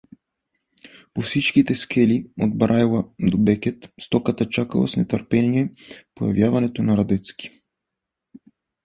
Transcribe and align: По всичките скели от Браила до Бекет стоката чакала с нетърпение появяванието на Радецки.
По 1.13 1.21
всичките 1.21 1.75
скели 1.75 2.31
от 2.39 2.57
Браила 2.57 3.09
до 3.21 3.37
Бекет 3.37 3.93
стоката 4.01 4.49
чакала 4.49 4.87
с 4.87 4.95
нетърпение 4.97 5.73
появяванието 6.15 6.83
на 6.83 6.97
Радецки. 6.97 7.49